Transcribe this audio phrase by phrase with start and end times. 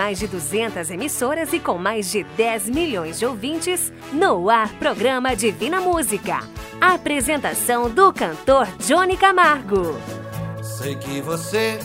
[0.00, 5.36] mais de 200 emissoras e com mais de 10 milhões de ouvintes, no ar programa
[5.36, 6.38] Divina Música.
[6.80, 9.94] apresentação do cantor Johnny Camargo.
[10.62, 11.78] Sei que você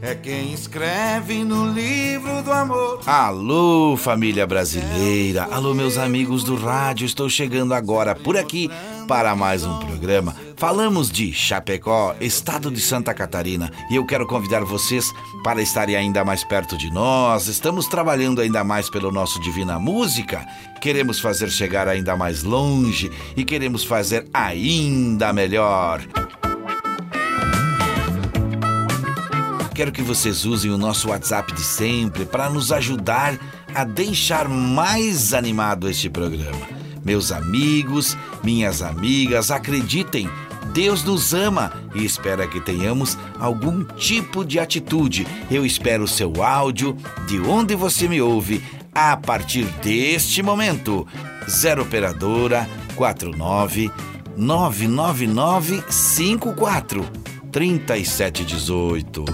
[0.00, 3.00] é quem escreve no livro do amor.
[3.04, 5.48] Alô, família brasileira.
[5.50, 7.04] Alô, meus amigos do rádio.
[7.04, 8.70] Estou chegando agora por aqui
[9.06, 10.34] para mais um programa.
[10.58, 15.14] Falamos de Chapecó, estado de Santa Catarina, e eu quero convidar vocês
[15.44, 17.46] para estarem ainda mais perto de nós.
[17.46, 20.44] Estamos trabalhando ainda mais pelo nosso Divina Música.
[20.80, 26.02] Queremos fazer chegar ainda mais longe e queremos fazer ainda melhor.
[29.78, 33.38] quero que vocês usem o nosso WhatsApp de sempre para nos ajudar
[33.72, 36.66] a deixar mais animado este programa.
[37.04, 40.28] Meus amigos, minhas amigas, acreditem,
[40.78, 45.26] Deus nos ama e espera que tenhamos algum tipo de atitude.
[45.50, 46.96] Eu espero o seu áudio
[47.26, 48.62] de onde você me ouve
[48.94, 51.04] a partir deste momento.
[51.50, 53.90] 0 operadora 49
[54.36, 57.04] 999 54
[57.50, 59.24] 3718.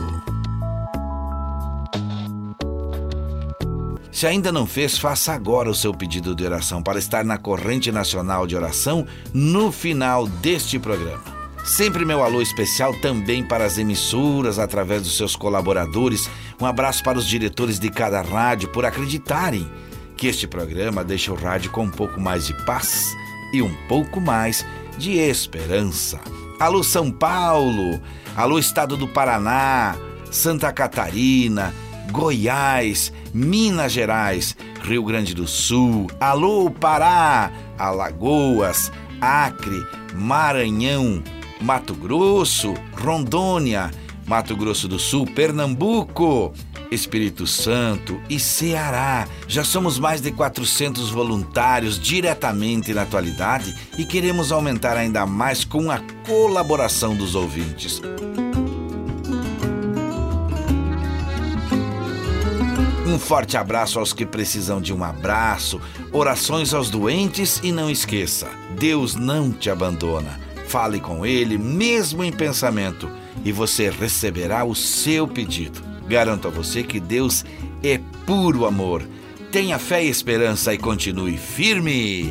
[4.10, 7.92] Se ainda não fez, faça agora o seu pedido de oração para estar na corrente
[7.92, 11.33] nacional de oração no final deste programa.
[11.64, 16.28] Sempre meu alô especial também para as emissoras através dos seus colaboradores.
[16.60, 19.66] Um abraço para os diretores de cada rádio por acreditarem
[20.14, 23.14] que este programa deixa o rádio com um pouco mais de paz
[23.50, 24.64] e um pouco mais
[24.98, 26.20] de esperança.
[26.60, 27.98] Alô São Paulo,
[28.36, 29.96] alô Estado do Paraná,
[30.30, 31.74] Santa Catarina,
[32.10, 41.22] Goiás, Minas Gerais, Rio Grande do Sul, alô Pará, Alagoas, Acre, Maranhão,
[41.64, 43.90] Mato Grosso, Rondônia,
[44.26, 46.52] Mato Grosso do Sul, Pernambuco,
[46.90, 49.26] Espírito Santo e Ceará.
[49.48, 55.90] Já somos mais de 400 voluntários diretamente na atualidade e queremos aumentar ainda mais com
[55.90, 58.02] a colaboração dos ouvintes.
[63.06, 65.80] Um forte abraço aos que precisam de um abraço,
[66.12, 70.43] orações aos doentes e não esqueça: Deus não te abandona.
[70.68, 73.08] Fale com Ele, mesmo em pensamento,
[73.44, 75.80] e você receberá o seu pedido.
[76.08, 77.44] Garanto a você que Deus
[77.82, 79.02] é puro amor.
[79.50, 82.30] Tenha fé e esperança e continue firme.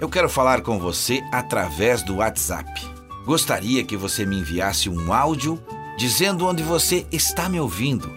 [0.00, 2.70] Eu quero falar com você através do WhatsApp.
[3.24, 5.60] Gostaria que você me enviasse um áudio
[5.96, 8.12] dizendo onde você está me ouvindo,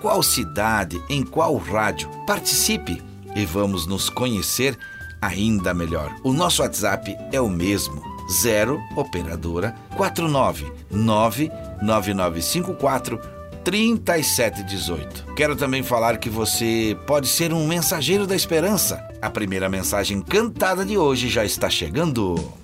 [0.00, 2.08] qual cidade, em qual rádio.
[2.26, 3.02] Participe
[3.34, 4.78] e vamos nos conhecer
[5.26, 6.14] ainda melhor.
[6.22, 11.50] O nosso WhatsApp é o mesmo: 0 operadora 499
[11.82, 13.20] 9954
[13.64, 15.34] 3718.
[15.34, 19.02] Quero também falar que você pode ser um mensageiro da esperança.
[19.22, 22.63] A primeira mensagem cantada de hoje já está chegando.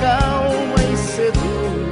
[0.00, 1.90] Acalma e seduz.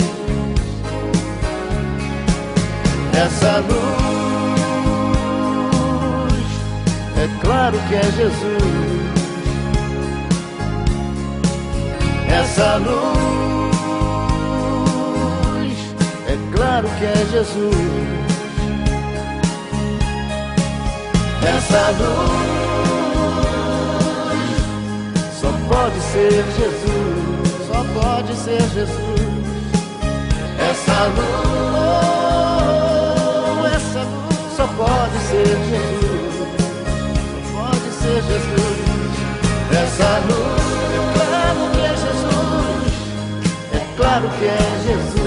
[3.13, 5.19] Essa luz,
[7.17, 8.99] é claro que é Jesus.
[12.31, 12.99] essa luz.
[16.27, 17.75] É claro que é Jesus.
[21.43, 22.59] Essa luz
[25.41, 27.08] só pode ser Jesus.
[28.01, 28.89] Pode ser Jesus.
[30.71, 31.75] Essa luz,
[33.75, 36.59] essa luz só pode ser Jesus.
[37.33, 38.79] Só pode ser Jesus.
[39.73, 40.59] Essa luz.
[43.97, 45.18] claro que é Jesus, essa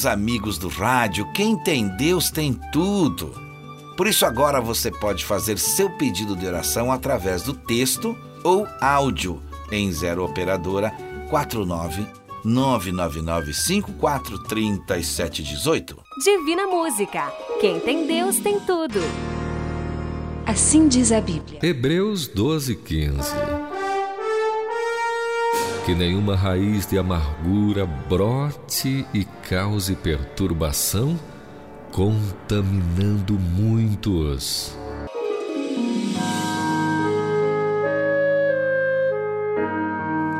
[0.00, 3.34] Meus amigos do rádio, quem tem Deus tem tudo.
[3.98, 9.42] Por isso, agora você pode fazer seu pedido de oração através do texto ou áudio
[9.70, 10.90] em 0 Operadora
[11.28, 12.06] 49
[12.42, 15.98] 999 543718.
[16.24, 17.30] Divina Música.
[17.60, 19.00] Quem tem Deus tem tudo.
[20.46, 21.58] Assim diz a Bíblia.
[21.62, 23.30] Hebreus 12, 15.
[25.90, 31.18] Que nenhuma raiz de amargura brote e cause perturbação,
[31.90, 34.78] contaminando muitos.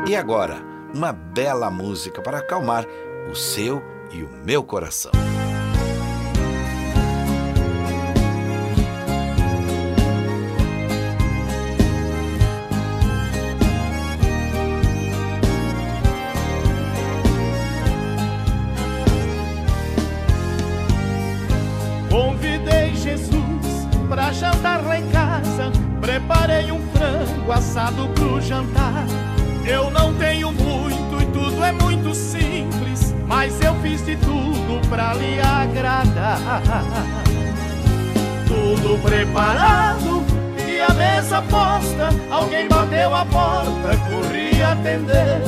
[0.07, 0.63] E agora,
[0.95, 2.85] uma bela música para acalmar
[3.29, 5.11] o seu e o meu coração.
[27.51, 29.05] Frango assado pro jantar.
[29.65, 33.13] Eu não tenho muito e tudo é muito simples.
[33.27, 36.61] Mas eu fiz de tudo pra lhe agradar.
[38.47, 40.23] Tudo preparado
[40.57, 42.09] e a mesa posta.
[42.29, 45.41] Alguém bateu a porta, corri atender.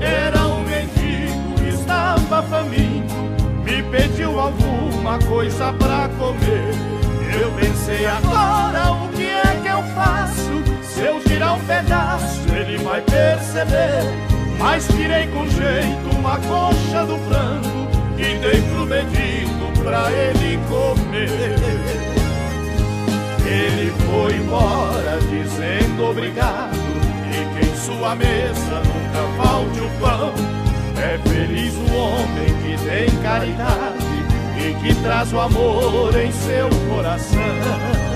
[0.00, 3.14] Era um mendigo que estava faminto.
[3.64, 6.74] Me pediu alguma coisa pra comer.
[7.40, 10.81] Eu pensei agora o que é que eu faço?
[10.94, 14.04] Se eu tirar um pedaço, ele vai perceber.
[14.58, 21.56] Mas tirei com jeito uma coxa do frango e dei pro mendigo pra ele comer.
[23.46, 26.76] Ele foi embora dizendo obrigado
[27.30, 30.32] e que em sua mesa nunca falte o pão.
[31.02, 34.06] É feliz o homem que tem caridade
[34.58, 38.11] e que traz o amor em seu coração.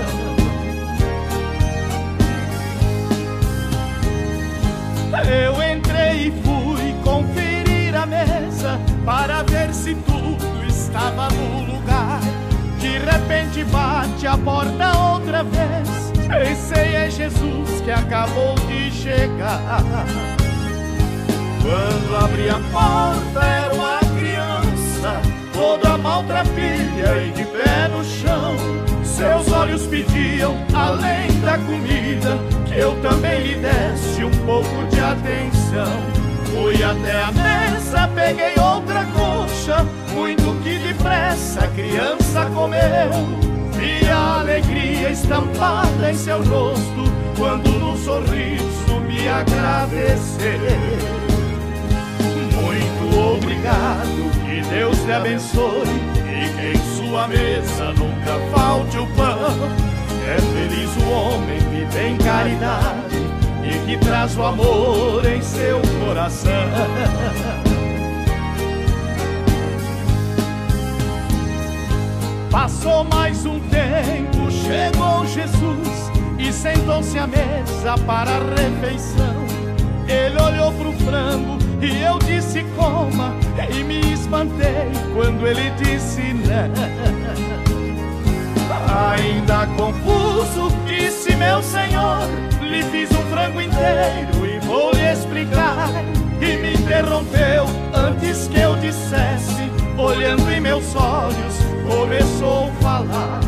[5.13, 12.19] Eu entrei e fui conferir a mesa para ver se tudo estava no lugar.
[12.79, 16.11] De repente bate a porta outra vez.
[16.27, 19.83] Pensei é Jesus que acabou de chegar.
[21.61, 25.21] Quando abri a porta era uma criança,
[25.53, 28.86] toda maltrapilha e de pé no chão.
[29.17, 35.91] Seus olhos pediam, além da comida, que eu também lhe desse um pouco de atenção.
[36.45, 39.83] Fui até a mesa, peguei outra coxa,
[40.13, 43.09] muito que depressa a criança comeu.
[43.71, 50.59] Vi a alegria estampada em seu rosto, quando num sorriso me agradeceu.
[52.53, 55.87] Muito obrigado, que Deus te abençoe,
[56.23, 59.37] e que em sua mesa nunca falte o pão.
[60.27, 63.15] É feliz o homem que tem caridade
[63.63, 66.51] e que traz o amor em seu coração.
[72.51, 79.35] Passou mais um tempo, chegou Jesus e sentou-se à mesa para a refeição.
[80.07, 83.35] Ele olhou pro frango e eu disse coma
[83.69, 87.07] e me espantei quando ele disse não.
[88.87, 92.19] Ainda confuso, disse meu senhor,
[92.61, 95.89] lhe fiz um frango inteiro e vou lhe explicar.
[96.39, 101.57] E me interrompeu antes que eu dissesse, olhando em meus olhos,
[101.87, 103.39] começou a falar.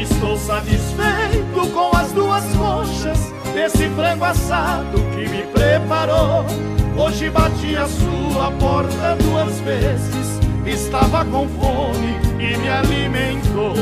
[0.00, 6.44] Estou satisfeito com as duas coxas desse frango assado que me preparou.
[6.98, 13.74] Hoje bati a sua porta duas vezes, estava com fome e me alimentou.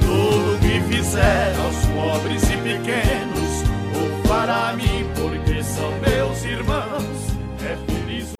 [0.00, 7.30] Tudo que fizer aos pobres e pequenos, o fará a mim, porque são meus irmãos.
[7.64, 8.32] É feliz.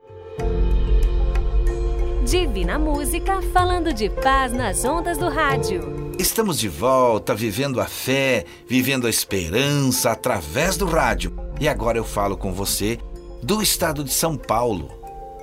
[2.25, 6.13] Divina Música falando de paz nas ondas do rádio.
[6.21, 11.40] Estamos de volta, vivendo a fé, vivendo a esperança através do rádio.
[11.61, 12.99] E agora eu falo com você
[13.43, 14.91] do estado de São Paulo.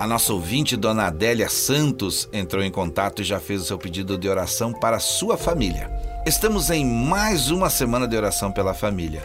[0.00, 4.18] A nossa ouvinte, Dona Adélia Santos, entrou em contato e já fez o seu pedido
[4.18, 5.88] de oração para sua família.
[6.26, 9.24] Estamos em mais uma semana de oração pela família.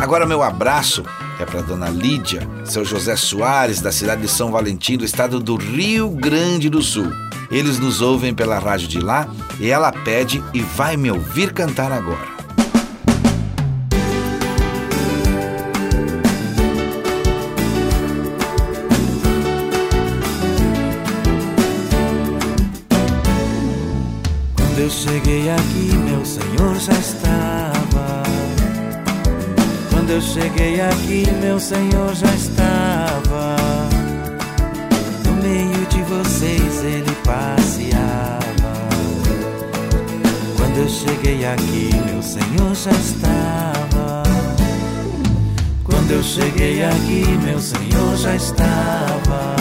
[0.00, 1.02] Agora meu abraço
[1.40, 5.56] é para Dona Lídia, seu José Soares, da cidade de São Valentim, do estado do
[5.56, 7.10] Rio Grande do Sul.
[7.50, 9.26] Eles nos ouvem pela rádio de lá
[9.58, 12.37] e ela pede e vai me ouvir cantar agora.
[24.98, 28.22] Cheguei aqui, meu Senhor já estava.
[29.90, 33.56] Quando eu cheguei aqui, meu Senhor já estava.
[35.24, 38.88] No meio de vocês ele passeava.
[40.56, 44.22] Quando eu cheguei aqui, meu Senhor já estava.
[45.84, 49.54] Quando eu cheguei aqui, meu Senhor já estava.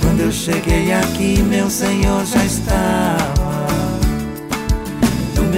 [0.00, 3.35] Quando eu cheguei aqui, meu Senhor já estava.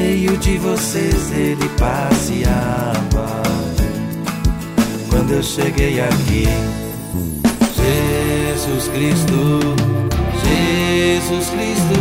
[0.01, 3.43] Meio de vocês ele passeava.
[5.11, 6.45] Quando eu cheguei aqui,
[7.75, 9.61] Jesus Cristo,
[10.45, 11.99] Jesus Cristo,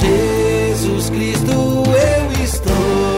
[0.00, 3.17] Jesus Cristo, eu estou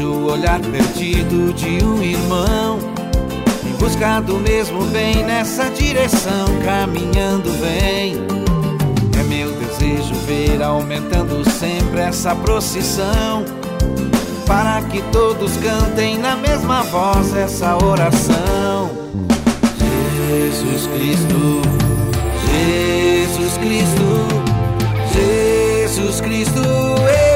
[0.00, 2.78] vejo o olhar perdido de um irmão.
[3.66, 8.16] Em busca do mesmo bem nessa direção, caminhando vem.
[9.18, 13.44] É meu desejo ver aumentando sempre essa procissão.
[14.46, 18.90] Para que todos cantem na mesma voz essa oração.
[20.28, 21.62] Jesus Cristo,
[22.50, 24.28] Jesus Cristo,
[25.12, 27.29] Jesus Cristo, eu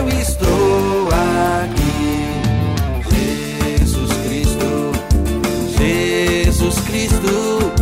[6.87, 7.73] Cristo,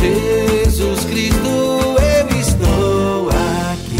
[0.00, 3.98] Jesus Cristo, eu estou aqui.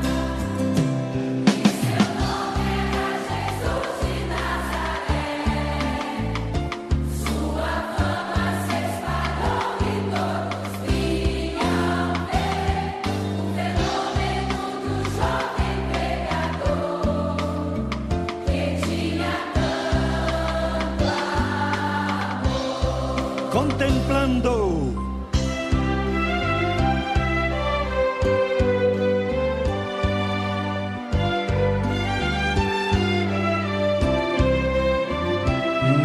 [24.33, 24.93] Contemplando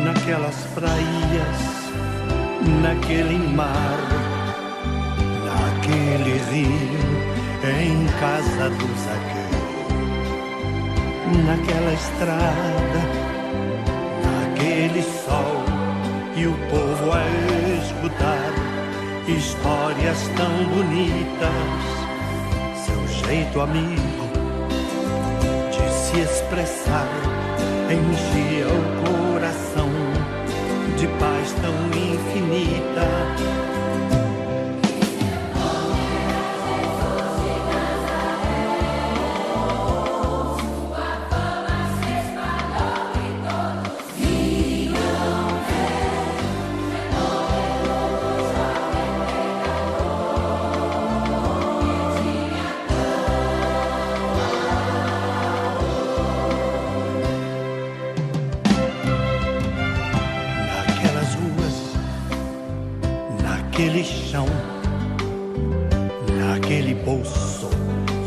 [0.04, 1.58] naquelas praias,
[2.82, 3.98] naquele mar,
[5.46, 6.98] naquele rio,
[7.64, 9.58] em casa do Zaqueu,
[11.46, 13.07] naquela estrada,
[16.38, 17.24] e o povo a
[17.82, 18.52] escutar
[19.26, 21.50] histórias tão bonitas,
[22.86, 24.28] seu jeito amigo
[25.72, 27.08] de se expressar
[27.90, 29.90] enchia o coração
[30.96, 33.47] de paz tão infinita.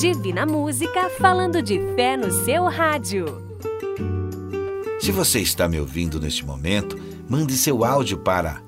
[0.00, 3.26] Divina Música falando de fé no seu rádio.
[4.98, 8.62] Se você está me ouvindo neste momento, mande seu áudio para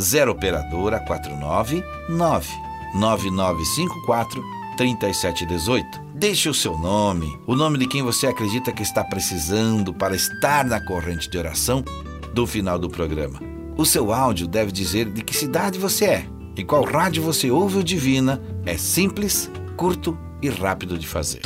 [0.00, 2.50] 0 operadora 499
[2.94, 4.42] 9954
[4.78, 6.00] 3718.
[6.14, 10.64] Deixe o seu nome, o nome de quem você acredita que está precisando para estar
[10.64, 11.84] na corrente de oração
[12.32, 13.38] do final do programa.
[13.76, 17.76] O seu áudio deve dizer de que cidade você é e qual rádio você ouve
[17.76, 18.40] o Divina.
[18.64, 21.42] É simples, curto e rápido de fazer.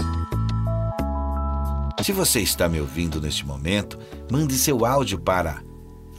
[2.03, 3.99] Se você está me ouvindo neste momento,
[4.31, 5.63] mande seu áudio para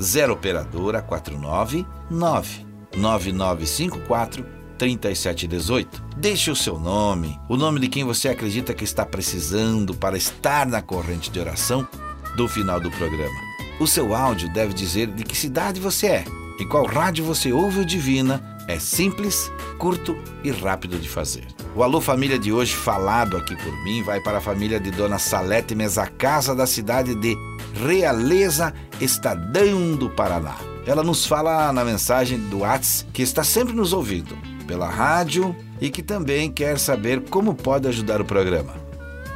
[0.02, 4.46] 0 operadora 499 9954
[4.78, 6.04] 3718.
[6.18, 10.66] Deixe o seu nome, o nome de quem você acredita que está precisando para estar
[10.66, 11.88] na corrente de oração
[12.36, 13.40] do final do programa.
[13.80, 16.26] O seu áudio deve dizer de que cidade você é
[16.60, 18.44] e qual rádio você ouve o Divina.
[18.68, 21.55] É simples, curto e rápido de fazer.
[21.76, 25.20] O Alô Família de hoje, falado aqui por mim, vai para a família de Dona
[25.20, 27.38] Salete Mesacasa, da cidade de
[27.86, 30.56] Realeza, Estadão do Paraná.
[30.88, 35.90] Ela nos fala na mensagem do Whats que está sempre nos ouvindo pela rádio e
[35.90, 38.74] que também quer saber como pode ajudar o programa.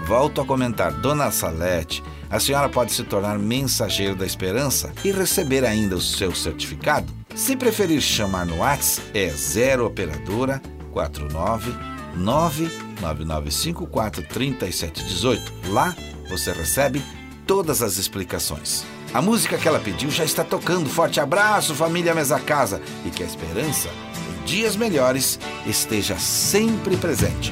[0.08, 5.66] Volto a comentar, Dona Salete, a senhora pode se tornar mensageiro da esperança e receber
[5.66, 7.12] ainda o seu certificado.
[7.36, 10.62] Se preferir chamar no Whats, é 0 operadora
[10.94, 15.54] 49 99954 3718.
[15.70, 15.96] Lá
[16.30, 17.02] você recebe
[17.46, 18.86] todas as explicações.
[19.14, 20.90] A música que ela pediu já está tocando.
[20.90, 27.52] Forte abraço, família Mesa Casa, e que a esperança em dias melhores esteja sempre presente.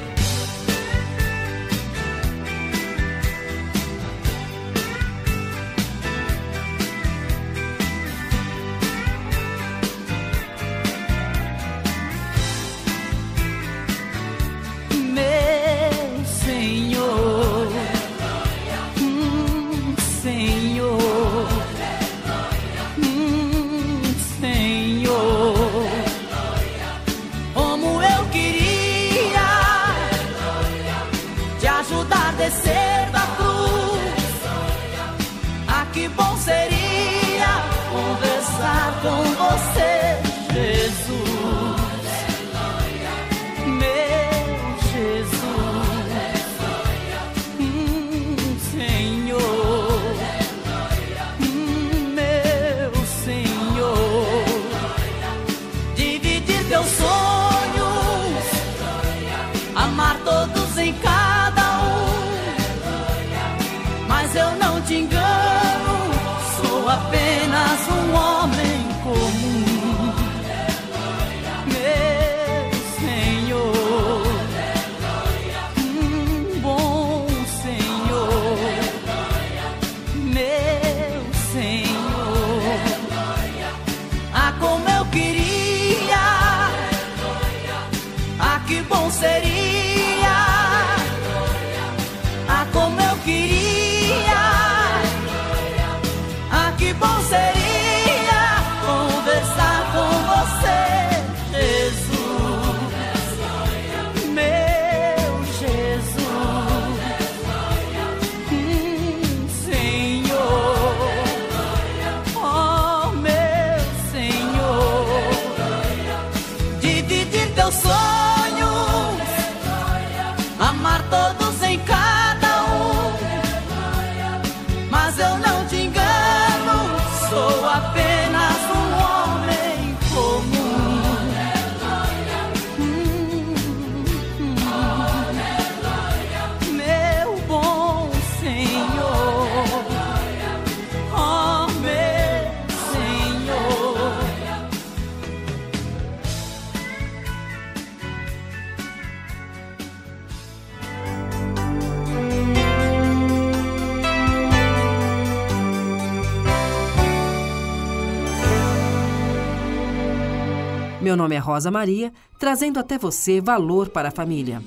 [161.00, 164.60] Meu nome é Rosa Maria, trazendo até você Valor para a Família.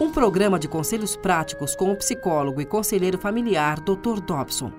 [0.00, 4.20] Um programa de conselhos práticos com o psicólogo e conselheiro familiar Dr.
[4.26, 4.72] Dobson.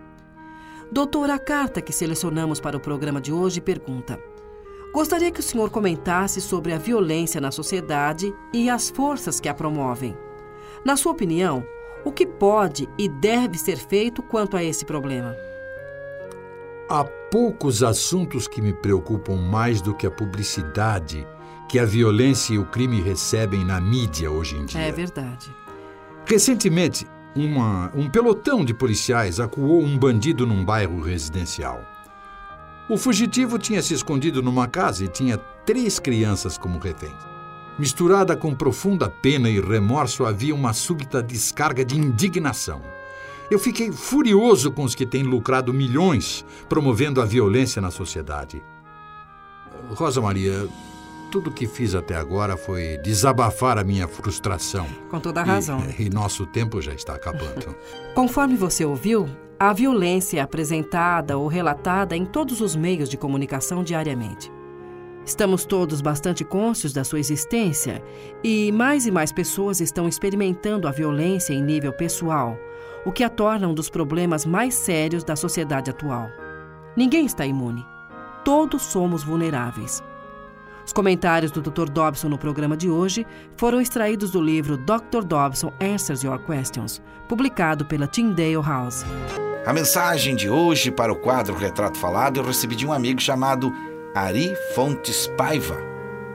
[0.91, 4.19] Doutor, a carta que selecionamos para o programa de hoje pergunta:
[4.91, 9.53] Gostaria que o senhor comentasse sobre a violência na sociedade e as forças que a
[9.53, 10.17] promovem.
[10.83, 11.63] Na sua opinião,
[12.03, 15.35] o que pode e deve ser feito quanto a esse problema?
[16.89, 17.03] Há
[17.35, 21.27] poucos assuntos que me preocupam mais do que a publicidade
[21.67, 24.79] que a violência e o crime recebem na mídia hoje em dia.
[24.79, 25.53] É verdade.
[26.25, 31.81] Recentemente, uma, um pelotão de policiais acuou um bandido num bairro residencial.
[32.89, 37.21] O fugitivo tinha se escondido numa casa e tinha três crianças como reféns.
[37.77, 42.94] Misturada com profunda pena e remorso, havia uma súbita descarga de indignação.
[43.49, 48.61] Eu fiquei furioso com os que têm lucrado milhões promovendo a violência na sociedade.
[49.91, 50.67] Rosa Maria,
[51.31, 54.87] tudo que fiz até agora foi desabafar a minha frustração.
[55.09, 55.83] Com toda a razão.
[55.97, 57.75] E, e nosso tempo já está acabando.
[58.15, 59.29] Conforme você ouviu,
[59.59, 64.51] a violência é apresentada ou relatada em todos os meios de comunicação diariamente.
[65.25, 68.03] Estamos todos bastante cônscios da sua existência
[68.43, 72.57] e mais e mais pessoas estão experimentando a violência em nível pessoal,
[73.05, 76.29] o que a torna um dos problemas mais sérios da sociedade atual.
[76.95, 77.85] Ninguém está imune.
[78.43, 80.03] Todos somos vulneráveis.
[80.85, 81.89] Os comentários do Dr.
[81.89, 83.25] Dobson no programa de hoje
[83.57, 85.23] foram extraídos do livro Dr.
[85.25, 89.03] Dobson Answers Your Questions, publicado pela Tyndale House.
[89.65, 93.73] A mensagem de hoje para o quadro Retrato Falado eu recebi de um amigo chamado
[94.13, 95.77] Ari Fontes Paiva,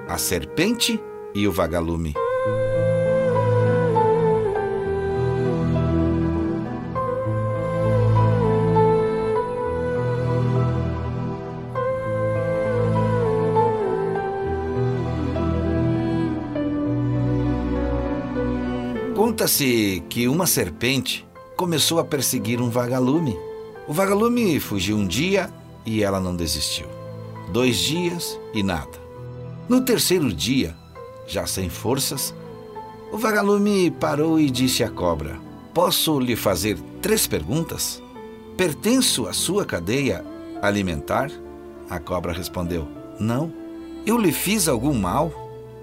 [0.09, 1.01] A Serpente
[1.33, 2.13] e o Vagalume.
[19.41, 21.27] Conta-se que uma serpente
[21.57, 23.39] começou a perseguir um vagalume.
[23.89, 25.49] O vagalume fugiu um dia
[25.87, 26.87] e ela não desistiu.
[27.51, 29.01] Dois dias e nada.
[29.67, 30.77] No terceiro dia,
[31.27, 32.35] já sem forças,
[33.11, 35.41] o vagalume parou e disse à cobra:
[35.73, 38.03] Posso lhe fazer três perguntas?
[38.59, 40.23] Pertenço à sua cadeia
[40.61, 41.31] alimentar?
[41.89, 42.87] A cobra respondeu:
[43.19, 43.51] Não.
[44.05, 45.33] Eu lhe fiz algum mal?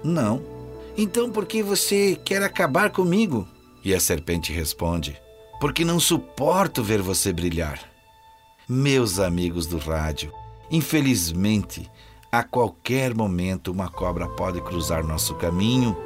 [0.04, 0.57] Não.
[1.00, 3.46] Então por que você quer acabar comigo?
[3.84, 5.16] E a serpente responde:
[5.60, 7.78] Porque não suporto ver você brilhar.
[8.68, 10.32] Meus amigos do rádio,
[10.68, 11.88] infelizmente,
[12.32, 15.96] a qualquer momento uma cobra pode cruzar nosso caminho.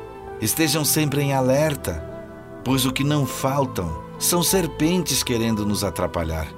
[0.42, 2.04] Estejam sempre em alerta,
[2.62, 6.52] pois o que não faltam são serpentes querendo nos atrapalhar.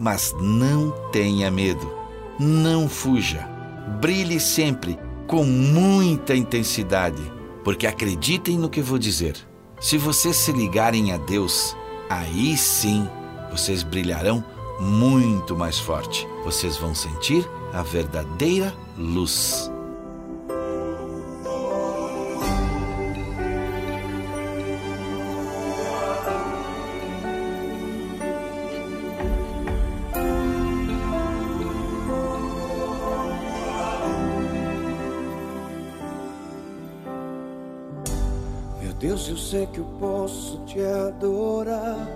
[0.00, 1.94] Mas não tenha medo,
[2.40, 3.48] não fuja,
[4.00, 4.98] brilhe sempre
[5.28, 7.22] com muita intensidade
[7.64, 9.36] porque acreditem no que vou dizer.
[9.80, 11.76] Se vocês se ligarem a Deus,
[12.08, 13.08] aí sim
[13.50, 14.44] vocês brilharão
[14.78, 16.26] muito mais forte.
[16.44, 19.71] Vocês vão sentir a verdadeira luz.
[39.32, 42.06] Eu sei que eu posso te adorar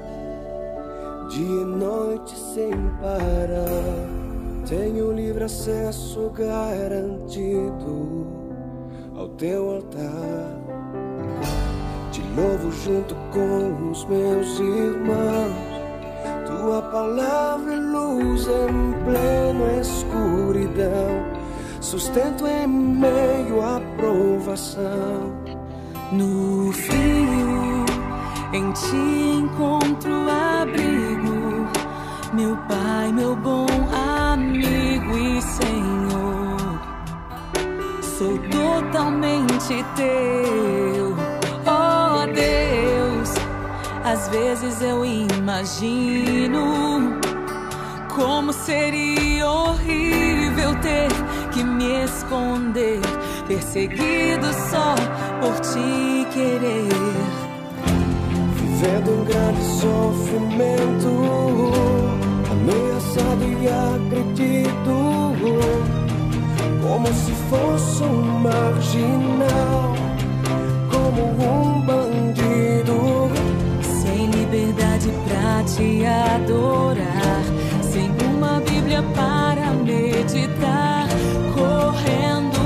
[1.30, 4.68] dia e noite sem parar.
[4.68, 8.26] Tenho livre acesso garantido
[9.16, 10.60] ao teu altar.
[12.12, 15.76] Te louvo junto com os meus irmãos.
[16.46, 21.24] Tua palavra é luz em plena escuridão,
[21.80, 25.45] sustento em meio à provação.
[26.12, 27.84] No frio,
[28.52, 31.66] em ti encontro abrigo,
[32.32, 33.66] meu Pai, meu bom
[34.32, 36.80] amigo e Senhor.
[38.00, 41.16] Sou totalmente teu,
[41.66, 43.34] oh Deus.
[44.04, 46.60] Às vezes eu imagino
[48.14, 51.08] como seria horrível ter
[51.56, 53.00] que me esconder,
[53.48, 54.94] perseguido só
[55.40, 56.88] por te querer.
[58.56, 61.08] Vivendo um grande sofrimento,
[62.52, 64.96] ameaçado e agredido,
[66.82, 69.94] como se fosse um marginal,
[70.90, 73.30] como um bandido.
[74.02, 77.42] Sem liberdade pra te adorar,
[77.80, 81.06] sem uma Bíblia para meditar,
[82.06, 82.65] correndo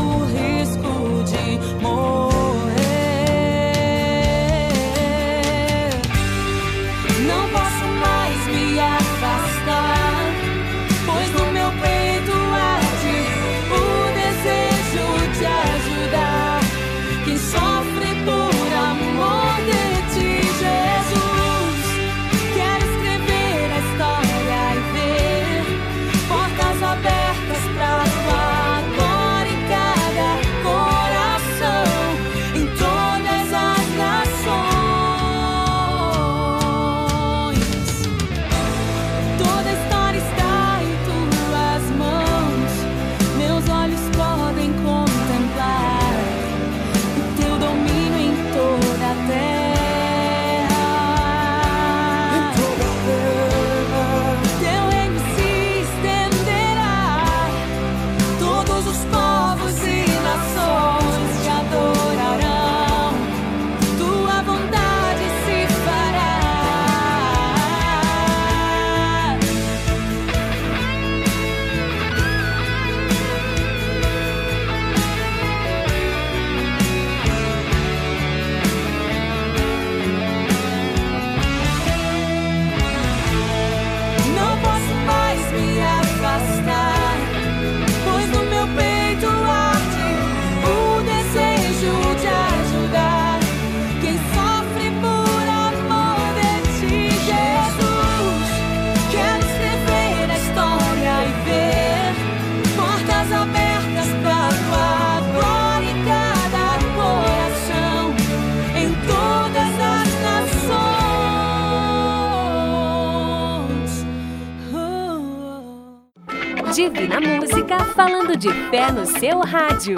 [119.21, 119.97] seu rádio.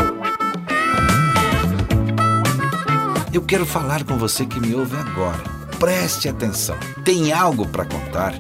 [3.33, 5.39] Eu quero falar com você que me ouve agora.
[5.79, 6.77] Preste atenção.
[7.05, 8.35] Tem algo para contar?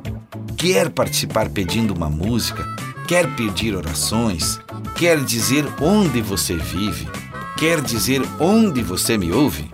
[0.56, 2.64] Quer participar pedindo uma música?
[3.06, 4.58] Quer pedir orações?
[4.96, 7.08] Quer dizer onde você vive?
[7.56, 9.70] Quer dizer onde você me ouve?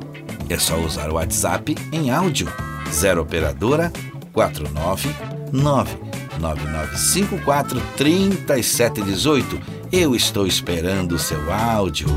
[0.51, 2.53] É só usar o WhatsApp em áudio.
[2.93, 3.91] 0 operadora
[4.35, 5.97] 499
[6.39, 9.78] 9954 3718.
[9.91, 12.09] Eu estou esperando o seu áudio.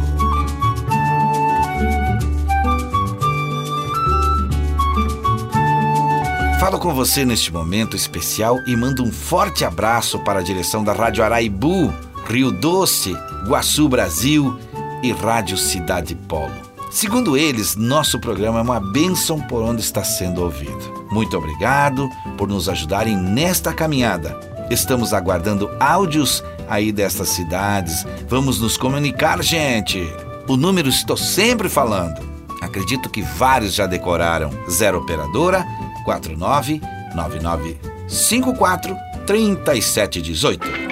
[6.59, 10.91] Falo com você neste momento especial e mando um forte abraço para a direção da
[10.91, 11.93] Rádio Araibu,
[12.27, 13.15] Rio Doce,
[13.47, 14.59] Guaçu Brasil
[15.01, 16.51] e Rádio Cidade Polo.
[16.91, 21.07] Segundo eles, nosso programa é uma bênção por onde está sendo ouvido.
[21.09, 24.37] Muito obrigado por nos ajudarem nesta caminhada.
[24.69, 28.05] Estamos aguardando áudios aí destas cidades.
[28.27, 30.01] Vamos nos comunicar, gente.
[30.47, 32.21] O número estou sempre falando.
[32.61, 34.49] Acredito que vários já decoraram.
[34.69, 35.65] Zero Operadora
[36.05, 36.81] 49
[37.15, 38.95] 9954
[39.25, 40.91] 3718.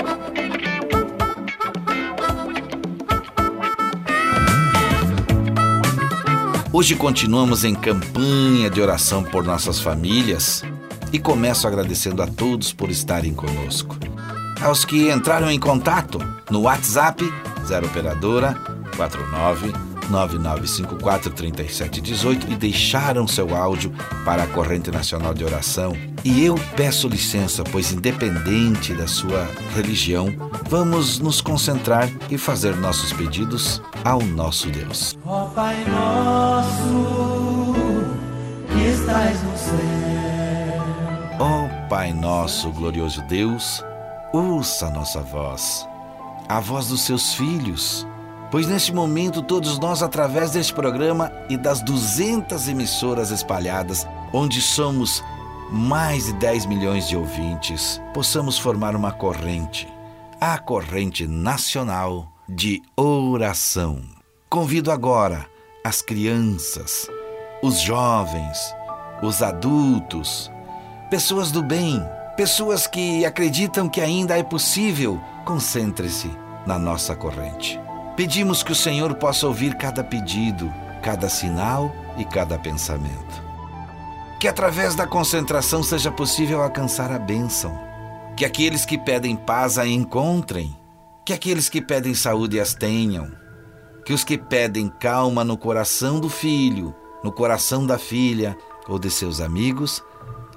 [6.72, 10.64] Hoje continuamos em campanha de oração por nossas famílias
[11.12, 13.98] e começo agradecendo a todos por estarem conosco.
[14.62, 17.24] Aos que entraram em contato no WhatsApp
[17.66, 18.56] 0 operadora
[18.96, 23.94] 49 99543718 e deixaram seu áudio
[24.26, 25.96] para a Corrente Nacional de Oração.
[26.24, 30.28] E eu peço licença, pois independente da sua religião,
[30.68, 35.18] vamos nos concentrar e fazer nossos pedidos ao nosso Deus.
[35.26, 37.76] Ó Pai nosso,
[38.68, 39.80] que estás no céu.
[41.40, 43.82] Ó Pai nosso, glorioso Deus,
[44.34, 45.88] ouça a nossa voz,
[46.48, 48.08] a voz dos seus filhos
[48.52, 55.24] pois neste momento todos nós, através deste programa e das 200 emissoras espalhadas, onde somos
[55.72, 59.88] mais de 10 milhões de ouvintes, possamos formar uma corrente,
[60.42, 64.02] a corrente nacional de oração.
[64.50, 65.46] Convido agora
[65.86, 67.08] as crianças,
[67.62, 68.58] os jovens,
[69.22, 70.52] os adultos,
[71.10, 72.04] pessoas do bem,
[72.40, 76.32] pessoas que acreditam que ainda é possível, concentre-se
[76.66, 77.78] na nossa corrente.
[78.16, 80.74] Pedimos que o Senhor possa ouvir cada pedido,
[81.04, 83.44] cada sinal e cada pensamento.
[84.40, 87.78] Que através da concentração seja possível alcançar a bênção.
[88.38, 90.74] Que aqueles que pedem paz a encontrem.
[91.26, 93.34] Que aqueles que pedem saúde as tenham.
[94.06, 99.12] Que os que pedem calma no coração do filho, no coração da filha ou de
[99.12, 100.02] seus amigos,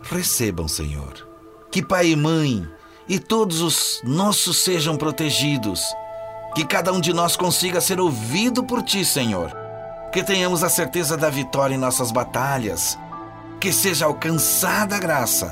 [0.08, 1.31] recebam, Senhor.
[1.72, 2.68] Que pai e mãe
[3.08, 5.82] e todos os nossos sejam protegidos
[6.54, 9.50] que cada um de nós consiga ser ouvido por Ti, Senhor.
[10.12, 12.98] Que tenhamos a certeza da vitória em nossas batalhas.
[13.58, 15.50] Que seja alcançada a graça.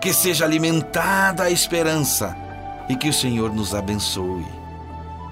[0.00, 2.36] Que seja alimentada a esperança.
[2.88, 4.44] E que o Senhor nos abençoe.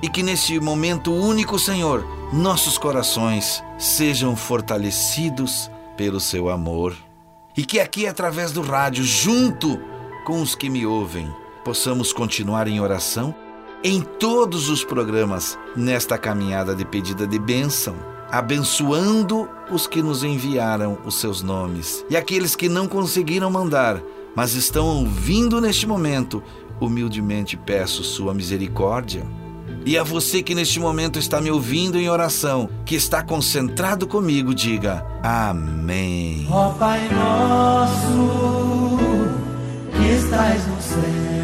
[0.00, 6.96] E que neste momento único, Senhor, nossos corações sejam fortalecidos pelo Seu amor.
[7.56, 11.28] E que aqui, através do rádio, junto com os que me ouvem,
[11.64, 13.34] possamos continuar em oração
[13.82, 17.94] em todos os programas nesta caminhada de pedida de bênção,
[18.30, 24.02] abençoando os que nos enviaram os seus nomes e aqueles que não conseguiram mandar,
[24.34, 26.42] mas estão ouvindo neste momento,
[26.80, 29.24] humildemente peço sua misericórdia.
[29.86, 34.54] E a você que neste momento está me ouvindo em oração, que está concentrado comigo,
[34.54, 36.46] diga Amém.
[36.50, 38.67] Ó Pai nosso,
[40.28, 41.38] estás no céu.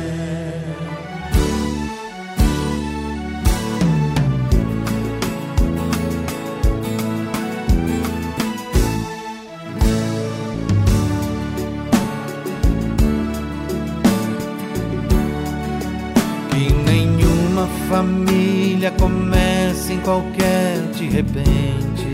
[17.89, 22.14] família começa em qualquer de repente.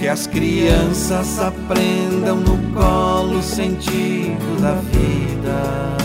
[0.00, 5.96] que as crianças aprendam no colo o sentido da vida.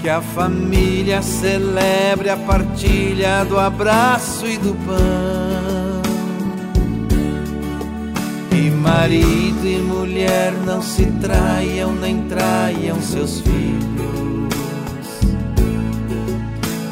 [0.00, 6.02] Que a família celebre a partilha do abraço e do pão.
[8.50, 14.17] Que marido e mulher não se traiam nem traiam seus filhos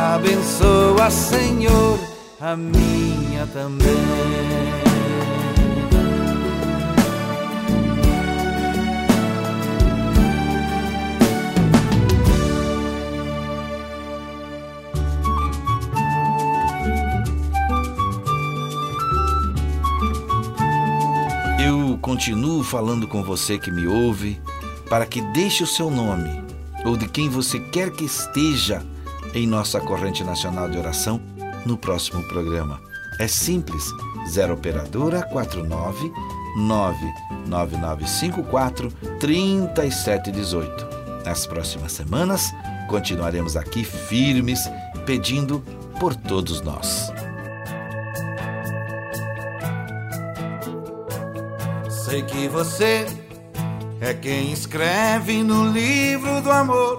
[0.00, 2.00] Abençoa, Senhor,
[2.40, 3.86] a minha também.
[21.62, 24.40] Eu continuo falando com você que me ouve
[24.88, 26.42] para que deixe o seu nome
[26.86, 28.82] ou de quem você quer que esteja
[29.34, 31.20] em nossa corrente nacional de oração
[31.64, 32.80] no próximo programa.
[33.18, 33.84] É simples,
[34.28, 36.12] 0 operadora 49
[36.56, 40.88] 99954 3718.
[41.24, 42.50] Nas próximas semanas,
[42.88, 44.60] continuaremos aqui firmes,
[45.04, 45.62] pedindo
[45.98, 47.12] por todos nós.
[51.88, 53.06] Sei que você
[54.00, 56.98] é quem escreve no livro do amor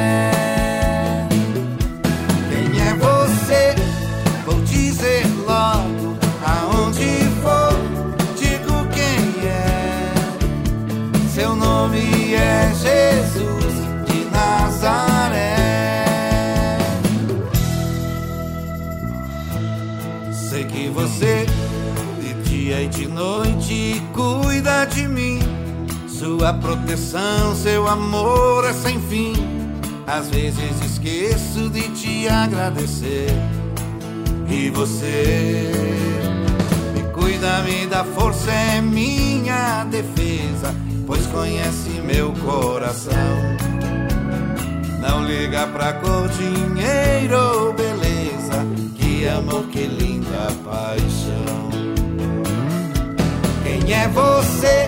[12.81, 13.75] Jesus
[14.07, 15.55] de Nazaré.
[20.31, 21.45] Sei que você
[22.19, 25.39] de dia e de noite cuida de mim.
[26.07, 29.33] Sua proteção, seu amor é sem fim.
[30.07, 33.29] Às vezes esqueço de te agradecer.
[34.49, 35.71] E você
[36.93, 40.75] me cuida, me dá força, é minha defesa,
[41.05, 43.57] pois conhece meu coração.
[44.99, 51.69] Não liga pra cor, dinheiro ou beleza, que amor, que linda paixão.
[53.63, 54.80] Quem é você?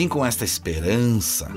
[0.00, 1.50] Assim, com esta esperança,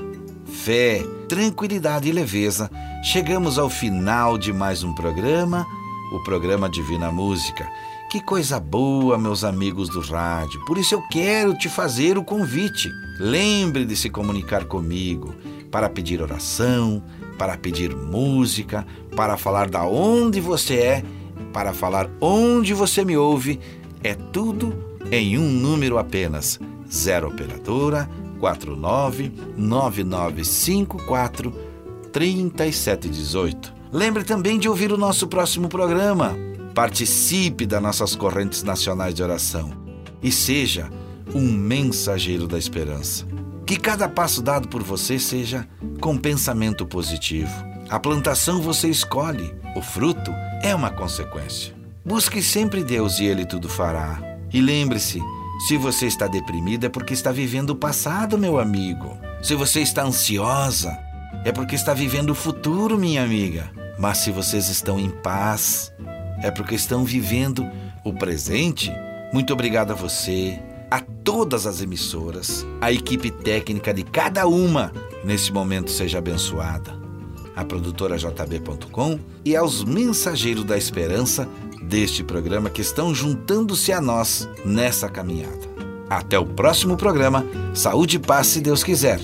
[0.44, 2.70] fé, tranquilidade e leveza,
[3.02, 5.66] chegamos ao final de mais um programa,
[6.12, 7.66] o programa Divina Música.
[8.10, 10.62] Que coisa boa, meus amigos do rádio.
[10.66, 12.90] Por isso eu quero te fazer o convite.
[13.18, 15.34] Lembre de se comunicar comigo
[15.70, 17.02] para pedir oração,
[17.38, 18.86] para pedir música,
[19.16, 21.04] para falar da onde você é,
[21.50, 23.58] para falar onde você me ouve.
[24.02, 26.60] É tudo em um número apenas.
[26.92, 31.52] 0 operadora 49 9954
[32.12, 33.74] 3718.
[33.92, 36.36] Lembre também de ouvir o nosso próximo programa.
[36.74, 39.72] Participe das nossas correntes nacionais de oração
[40.22, 40.90] e seja
[41.34, 43.26] um mensageiro da esperança.
[43.66, 45.66] Que cada passo dado por você seja
[46.00, 47.52] com pensamento positivo.
[47.88, 50.30] A plantação você escolhe, o fruto
[50.62, 51.74] é uma consequência.
[52.04, 54.20] Busque sempre Deus e Ele tudo fará.
[54.52, 55.20] E lembre-se,
[55.60, 59.16] se você está deprimido é porque está vivendo o passado, meu amigo.
[59.42, 60.98] Se você está ansiosa,
[61.44, 63.70] é porque está vivendo o futuro, minha amiga.
[63.98, 65.92] Mas se vocês estão em paz,
[66.42, 67.66] é porque estão vivendo
[68.04, 68.92] o presente.
[69.32, 74.92] Muito obrigado a você, a todas as emissoras, a equipe técnica de cada uma
[75.24, 76.98] nesse momento seja abençoada.
[77.56, 81.48] A produtora JB.com e aos mensageiros da esperança
[81.88, 85.74] deste programa que estão juntando-se a nós nessa caminhada.
[86.08, 87.44] Até o próximo programa.
[87.72, 89.20] Saúde e paz, se Deus quiser.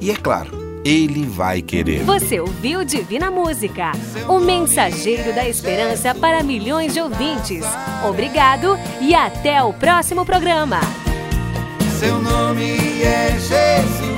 [0.00, 2.02] E é claro, Ele vai querer.
[2.04, 3.92] Você ouviu Divina Música,
[4.28, 7.64] o mensageiro da esperança para milhões de ouvintes.
[8.08, 10.80] Obrigado e até o próximo programa.
[11.98, 14.13] Seu nome é Jesus.